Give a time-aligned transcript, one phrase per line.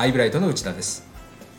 [0.00, 1.06] アイブライトの内田です。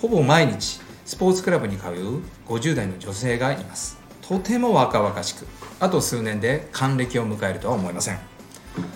[0.02, 4.00] ほぼ毎日スポーツクラブに通う50代の女性がいます。
[4.20, 5.46] とても若々しく
[5.80, 8.20] あと数年で還暦を迎えるとは思いません。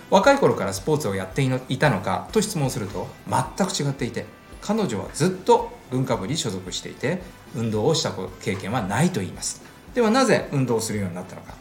[0.09, 4.25] 若い頃からスポーツをやっていたのかと質問すると全く違っていて
[4.61, 7.21] 彼女はずっと文化部に所属していて
[7.53, 9.61] 運動をした経験はないと言います。
[9.93, 11.53] ではなぜ運動をするようになったのか。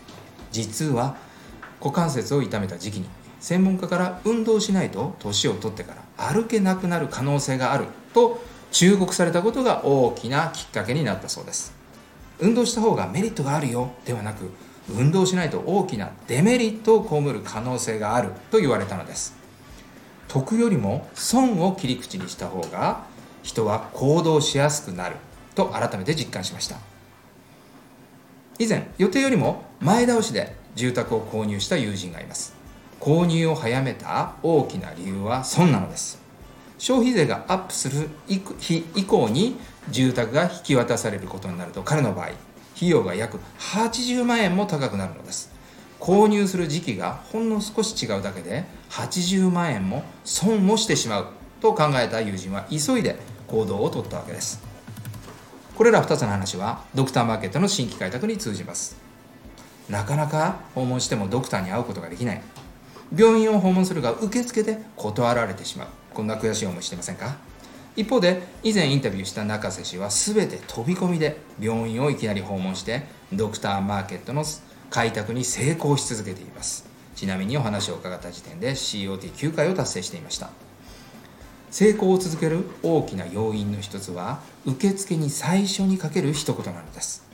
[0.53, 1.17] 実は
[1.81, 3.07] 股関節を痛めた時期に
[3.45, 7.85] 専門家から運動しないと年を取ってから歩けなくなる可能性がある
[8.15, 11.75] と忠告されたことが大きなきっかけになったそうです。
[12.39, 13.91] 運動した方がメリットがあるよ。
[14.07, 14.51] ではなく
[14.89, 19.35] 運動しないと大きなデメリットを被る可能性があると言われたのです。
[20.27, 23.05] 得よりも損を切り口にした方が
[23.43, 25.17] 人は行動しやすくなる
[25.55, 26.79] と改めて実感しました。
[28.59, 32.64] 以前予定よりも前倒しで住宅を購入した友人がいます。
[33.05, 36.19] 購入を早めた大きな理由は損なのです。
[36.79, 39.57] 消費税がアップする日以降に
[39.91, 42.31] 住宅が引き渡されることになると彼の場合
[42.77, 45.53] 費用が約80万円も高くなるのです。
[46.01, 51.27] 購入する時期がほんの少し違うだけで80万円も損をしてしまう
[51.61, 54.63] と考えた友人は急いで行動をとったわけです。
[55.77, 58.97] これら2つの話はドクターマーケットの新規開拓に通じます。
[59.91, 62.43] なかなか訪問してもドクターに会うことができない。
[63.17, 65.89] 病院を訪問するが受付で断られてしまう。
[66.15, 67.37] こんな悔しい思いしてませんか？
[67.97, 74.45] 一方で以前インタビューした中瀬氏は全て飛び込みで病院をいきなり訪問してドクターマーケットの
[74.91, 76.87] 開拓に成功し続けています。
[77.15, 80.51] ちなみにお話を伺った時点で COT9 回を達成していました。
[81.71, 87.25] 成功を続ける大きな要因の一つは受付に最初にかける一言なのです。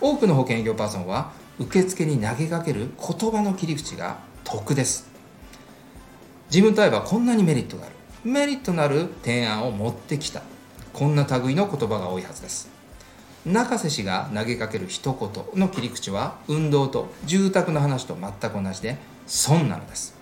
[0.00, 5.08] 多くの保険営業パーソンは受付に投げかける言葉の切り口が得です。
[6.50, 7.94] 自分と会えばこんなにメリットがある。
[8.24, 10.42] メリットのある提案を持ってきた。
[10.92, 12.70] こんな類の言葉が多いはずです。
[13.44, 18.96] 中瀬氏が投げかける一言の切り口は運動と住宅の話と全く同じで
[19.26, 20.14] 損なのです。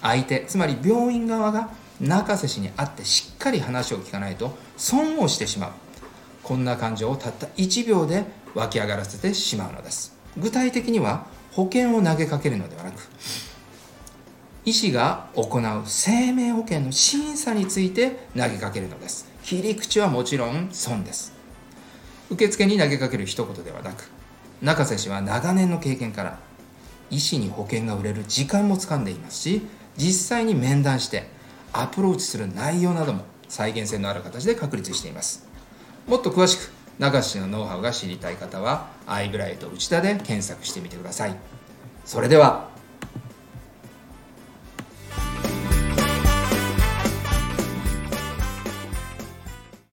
[0.00, 1.70] 相手つまり病院側が
[2.00, 5.70] 中瀬氏に会ってしっかり話を聞かないと損をしてしまう。
[6.44, 8.24] こんな感情をたった1秒で
[8.54, 10.16] 湧き上がらせてしまうのです。
[10.36, 13.08] 具体的には保険を投げかけるのではなく
[14.68, 19.26] 医師が行う生命保険の審査について投げかけるのです。
[19.42, 21.32] 切り口はもちろん損です。
[22.28, 24.10] 受付に投げかける一言ではなく
[24.60, 26.38] 中瀬氏は長年の経験から
[27.10, 29.62] 医師に保険が売れる時間もつかんでいますし
[29.96, 31.28] 実際に面談して
[31.72, 35.48] アプローチする内容なども再現性のある形で確立しています。
[36.06, 41.36] もっと詳しく中瀬氏のノウハウが知りたい方はアイブライト内田で検索してみてください。
[42.04, 42.76] それでは